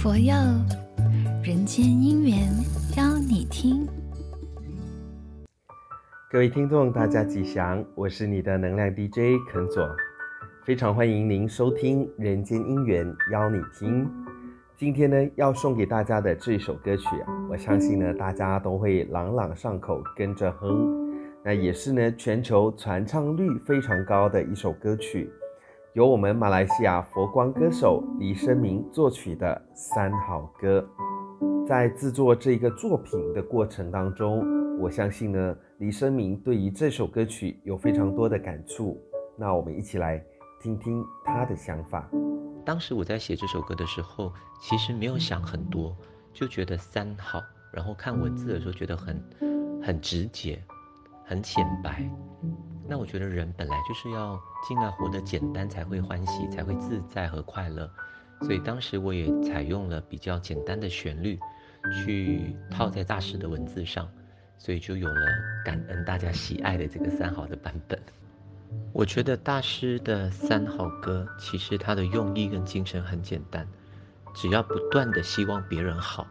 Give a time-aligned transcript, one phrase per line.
[0.00, 0.32] 佛佑
[1.42, 2.48] 人间姻缘
[2.96, 3.84] 邀你听。
[6.30, 9.90] 各位听众，大家吉祥，我是你的能量 DJ 肯佐，
[10.64, 14.06] 非常欢迎您收听《人间姻缘邀你听》。
[14.76, 21.08] 今天呢，要送给大家的这首歌曲啊，我相信呢，大家都会朗朗上口，跟着哼。
[21.44, 25.28] 那也是呢，全球传唱率非常高的一首歌曲。
[25.98, 30.88] 由我们马来西亚佛光歌手李生明作曲的《三好歌》，
[31.66, 38.96] 在制作这个作品的过程当中，我相信呢，李生明对于这首歌曲有非常多的感触。
[39.36, 40.24] 那我们一起来
[40.62, 42.08] 听听他的想法。
[42.64, 45.96] 当时我在写这首歌的时候，其实没有想很多，
[46.32, 47.42] 就觉得三好，
[47.72, 49.20] 然后看文字的时候觉得很
[49.82, 50.62] 很直接，
[51.24, 52.08] 很浅白。
[52.88, 57.90] 那我觉得人本来就是要尽量活得简单，才会欢喜，才会自在和快乐。
[58.40, 61.38] 所以当时我也采用了比较简单的旋律，
[61.92, 64.08] 去套在大师的文字上，
[64.56, 65.26] 所以就有了
[65.64, 68.00] 感恩大家喜爱的这个三好的版本。
[68.92, 73.66] 我觉得大师的三好歌，其实他的用意跟精神很简单，
[74.34, 76.26] 只要不断的希望别人好，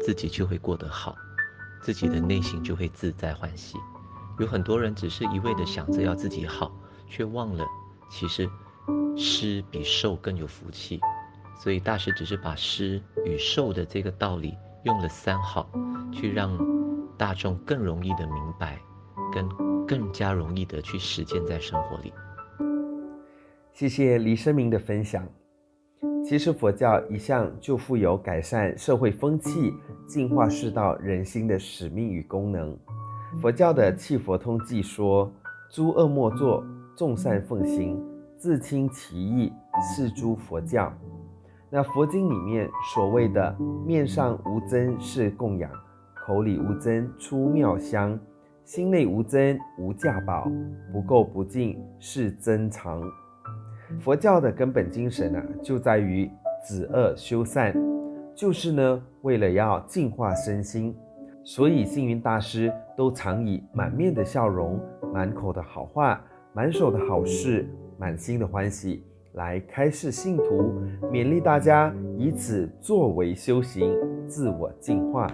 [0.00, 1.16] 自己就会过得好，
[1.80, 3.76] 自己的内心就会自在欢喜。
[4.38, 6.72] 有很多人只是一味的想着要自己好，
[7.06, 7.64] 却忘了
[8.10, 8.48] 其实
[9.16, 11.00] 施比受更有福气。
[11.60, 15.70] 所以大师只是把施与受的这个道理用了三好，
[16.12, 16.58] 去让
[17.16, 18.80] 大众更容易的明白，
[19.32, 19.48] 跟
[19.86, 22.12] 更加容易的去实践在生活里。
[23.72, 25.24] 谢谢李生明的分享。
[26.24, 29.72] 其实佛教一向就富有改善社会风气、
[30.06, 32.76] 净化世道人心的使命与功能。
[33.40, 35.30] 佛教的《契佛通记》说
[35.70, 36.62] ：“诸恶莫作，
[36.94, 38.00] 众善奉行，
[38.36, 40.92] 自清其意，是诸佛教。”
[41.70, 45.70] 那佛经里面所谓的“面上无增是供养，
[46.14, 48.18] 口里无增出妙香，
[48.64, 50.46] 心内无增无价宝，
[50.92, 53.02] 不垢不净是珍藏”。
[53.98, 56.30] 佛教的根本精神啊，就在于
[56.66, 57.74] 止恶修善，
[58.34, 60.94] 就是呢，为了要净化身心。
[61.44, 64.80] 所以，星云大师都常以满面的笑容、
[65.12, 70.72] 满口的好话、满手的好事、满心的欢喜来开示信徒，
[71.10, 73.92] 勉励大家以此作为修行，
[74.26, 75.26] 自我净化。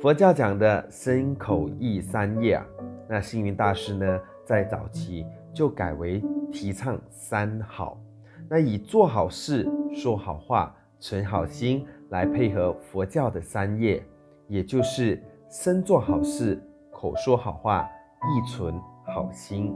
[0.00, 2.66] 佛教讲的身口意三业啊，
[3.06, 8.00] 那星云大师呢，在早期就改为提倡三好，
[8.48, 14.02] 那以做好事、说好话、存好心来配合佛教的三业。
[14.48, 17.88] 也就是身做好事，口说好话，
[18.22, 18.74] 意存
[19.06, 19.74] 好心。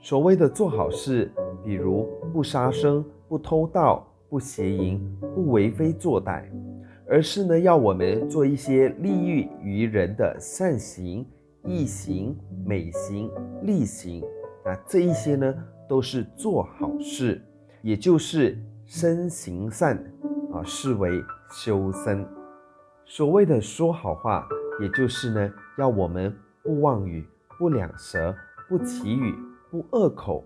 [0.00, 1.32] 所谓的做好事，
[1.64, 5.00] 比如不杀生、不偷盗、不邪淫、
[5.34, 6.44] 不为非作歹，
[7.08, 11.26] 而是呢要我们做一些利益于人的善行、
[11.64, 13.30] 义行、美行、
[13.62, 14.22] 利行。
[14.64, 15.54] 那这一些呢
[15.88, 17.42] 都是做好事，
[17.82, 19.96] 也就是身行善
[20.52, 22.26] 啊，视为修身。
[23.08, 24.48] 所谓的说好话，
[24.80, 27.24] 也就是呢，要我们不妄语、
[27.56, 28.34] 不两舌、
[28.68, 29.32] 不綺语、
[29.70, 30.44] 不恶口，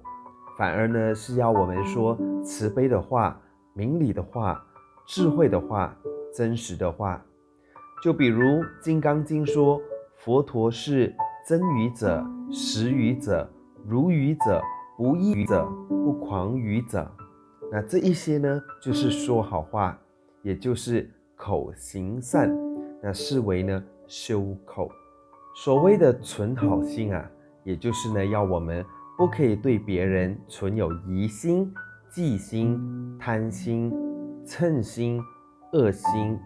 [0.59, 3.41] 反而呢是要我们说慈悲的话、
[3.73, 4.63] 明理的话、
[5.07, 5.97] 智慧的话、
[6.35, 7.25] 真实的话。
[8.03, 8.43] 就比如
[8.79, 9.81] 《金刚经》说
[10.17, 11.15] ：“佛陀是
[11.49, 12.23] 真语者、
[12.53, 13.51] 实语者、
[13.87, 14.63] 如语者、
[14.99, 17.11] 不异语者、不狂语者。”
[17.73, 19.99] 那这一些呢，就是说好话，
[20.43, 21.11] 也就是。
[21.41, 22.55] 口行善，
[23.03, 24.91] 那视为呢修口。
[25.57, 27.29] 所谓的存好心啊，
[27.65, 28.85] 也就是呢要我们
[29.17, 31.73] 不可以对别人存有疑心、
[32.11, 32.79] 忌心、
[33.19, 33.91] 贪心、
[34.45, 35.19] 嗔心、
[35.73, 36.39] 恶心，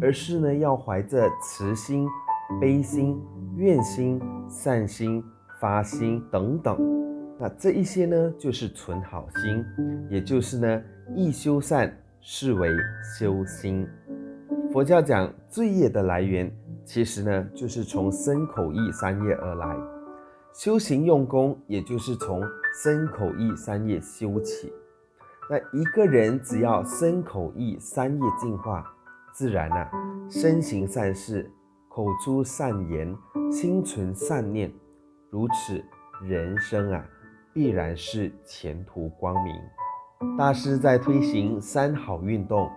[0.00, 2.08] 而是呢要怀着慈心、
[2.60, 3.22] 悲心、
[3.56, 5.22] 愿心、善心、
[5.60, 6.76] 发心等等。
[7.38, 9.64] 那这一些呢就是存好心，
[10.10, 10.82] 也就是呢
[11.14, 12.68] 意修善，视为
[13.18, 13.88] 修心。
[14.72, 16.50] 佛教讲罪业的来源，
[16.86, 19.76] 其实呢就是从身口意三业而来。
[20.54, 22.42] 修行用功，也就是从
[22.82, 24.72] 身口意三业修起。
[25.50, 28.82] 那一个人只要身口意三业净化，
[29.34, 29.90] 自然啊，
[30.30, 31.50] 身行善事，
[31.90, 33.14] 口出善言，
[33.50, 34.72] 心存善念，
[35.28, 35.84] 如此
[36.26, 37.04] 人生啊，
[37.52, 39.54] 必然是前途光明。
[40.38, 42.70] 大师在推行三好运动。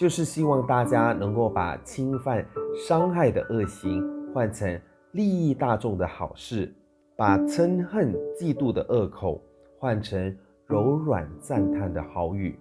[0.00, 2.42] 就是希望大家能够把侵犯、
[2.74, 4.02] 伤害的恶行
[4.32, 4.80] 换成
[5.12, 6.74] 利益大众的好事，
[7.18, 9.38] 把嗔恨、嫉妒的恶口
[9.78, 12.58] 换成柔软赞叹的好语，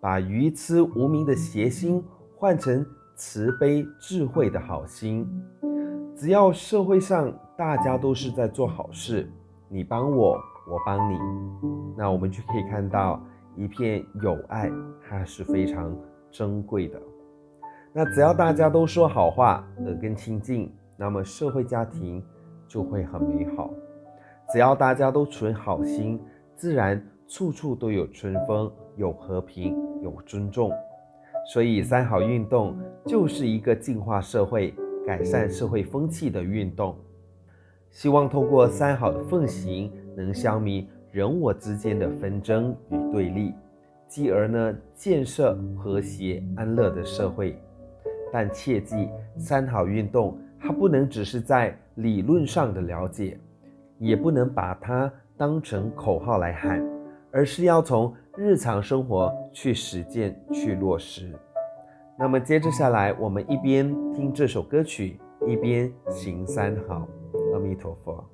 [0.00, 2.00] 把愚痴无明的邪心
[2.36, 2.86] 换成
[3.16, 5.28] 慈悲智慧的好心。
[6.14, 9.28] 只要社会上大家都是在做好事，
[9.68, 10.38] 你帮我，
[10.70, 11.18] 我帮你，
[11.96, 13.20] 那我们就可以看到
[13.56, 14.70] 一片友爱，
[15.08, 15.92] 它是非常
[16.30, 17.00] 珍贵的。
[17.92, 22.22] 那只要大家都说好话，耳根清净，那么社会家庭
[22.66, 23.70] 就会很美好。
[24.52, 26.20] 只要大家都存好心，
[26.54, 30.70] 自然处处都有春风，有和平，有尊重。
[31.52, 34.74] 所以三好运动就是一个净化社会、
[35.06, 36.94] 改善社会风气的运动。
[37.90, 43.54] 希望通过三好的奉行，能消弭人我之间的纷争与对立，
[44.08, 47.60] 继而呢，建设和谐安乐的社会。
[48.32, 53.38] 但切记，三好运动它不能只是在理论上的了解，
[53.98, 56.84] 也不能把它当成口号来喊，
[57.30, 61.32] 而是要从日常生活去实践、去落实。
[62.18, 67.06] 那么接着下来，我们一边听这首歌曲，一边行三好。
[67.54, 68.24] 阿弥陀佛。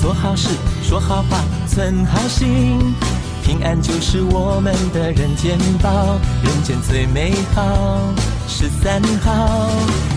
[0.00, 0.48] 做好事
[0.82, 2.94] 说好话，存好心，
[3.44, 6.18] 平安就是我们的人间宝。
[6.42, 7.62] 人间最美好
[8.46, 9.68] 是三好，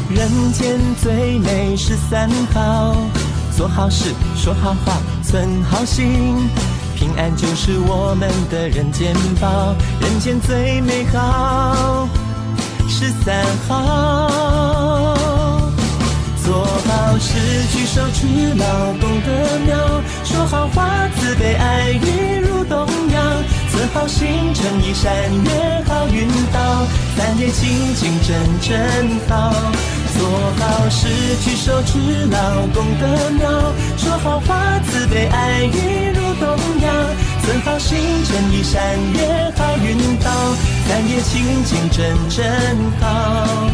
[0.09, 2.95] 人间最美是三好。
[3.55, 6.49] 做好事，说好话，存好心，
[6.95, 9.75] 平安就是我们的人间宝。
[9.99, 12.07] 人间最美好
[12.87, 14.60] 是三好。
[17.11, 17.33] 好事，
[17.73, 18.25] 举手之
[18.55, 20.01] 劳，功德妙。
[20.23, 23.43] 说好话，慈悲爱语如东洋。
[23.69, 25.11] 存好心，诚意善
[25.43, 26.87] 愿，好运到。
[27.17, 29.51] 三业清净真真好。
[30.17, 31.09] 做好事，
[31.43, 31.99] 举手之
[32.31, 33.73] 劳，功德妙。
[33.97, 36.95] 说好话，慈悲爱语如东洋。
[37.43, 38.81] 存好心，诚意善
[39.15, 40.31] 愿，好运到。
[40.87, 42.47] 三业清净真真
[43.01, 43.67] 好。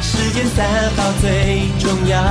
[0.00, 0.64] 世间三
[0.96, 2.22] 好最重要。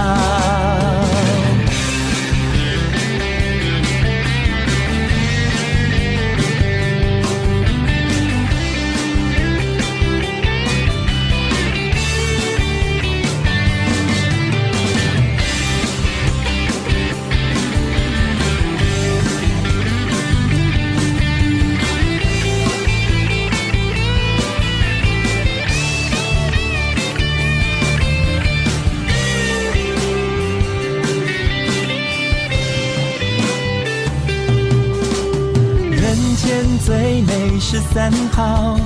[37.73, 38.77] 十三好，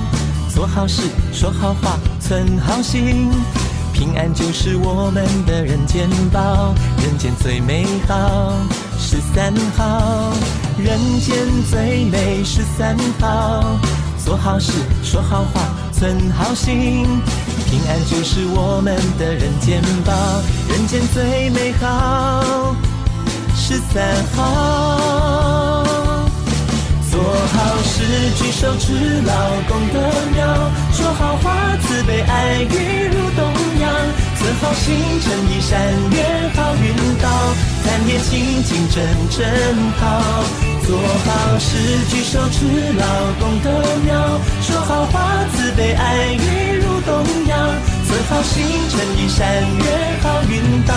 [0.48, 3.28] 做好事，说好话，存好心，
[3.92, 6.72] 平安就是我们的人间宝。
[6.96, 8.50] 人间最美好
[8.98, 10.32] 是三好，
[10.78, 11.36] 人间
[11.70, 13.62] 最美十三好，
[14.24, 15.60] 做好事，说好话，
[15.92, 17.04] 存好心，
[17.68, 20.14] 平安就是我们的人间宝。
[20.70, 22.74] 人间最美好
[23.54, 25.87] 是三好。
[27.28, 28.00] 做好事，
[28.36, 29.32] 举手之劳，
[29.68, 30.00] 功德
[30.32, 30.70] 妙。
[30.92, 33.44] 说好话，慈悲爱语如东
[33.82, 33.92] 洋。
[34.38, 35.78] 存好心，诚意善
[36.10, 36.88] 愿，好运
[37.20, 37.28] 到。
[37.84, 39.44] 三业清净真真
[40.00, 40.42] 好。
[40.86, 41.76] 做好事，
[42.08, 42.64] 举手之
[42.96, 43.04] 劳，
[43.38, 43.68] 功德
[44.06, 44.40] 妙。
[44.62, 47.12] 说好话，慈悲爱语如东
[47.46, 47.58] 洋。
[48.06, 49.86] 存好心，诚意善愿，
[50.22, 50.94] 好运到。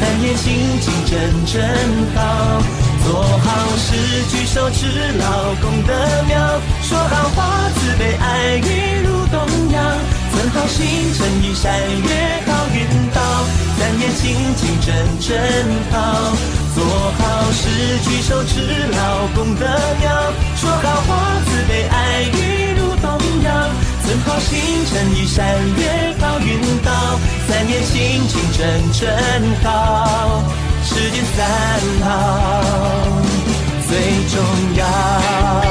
[0.00, 1.62] 三业清净真真
[2.16, 2.18] 好。
[3.08, 3.96] 做好事，
[4.28, 4.84] 举手之
[5.16, 5.94] 劳，功德
[6.28, 6.60] 妙。
[6.82, 9.40] 说好话，慈悲爱语如东
[9.72, 9.82] 洋。
[10.30, 10.84] 存好心，
[11.16, 11.72] 诚意善
[12.04, 12.84] 愿，好运
[13.14, 13.22] 到。
[13.78, 15.26] 三业清净真真
[15.90, 16.36] 好。
[16.74, 17.64] 做好事，
[18.04, 18.60] 举手之
[18.92, 20.32] 劳，功德妙。
[20.56, 23.70] 说好话，慈悲爱语如东洋。
[24.04, 27.18] 存好心，诚意善愿，好运到。
[27.48, 30.42] 三业清净真真好。
[30.98, 31.46] 时间三
[32.02, 33.22] 好
[33.86, 35.67] 最重要。